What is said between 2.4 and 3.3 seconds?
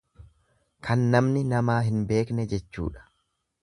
jechuudha.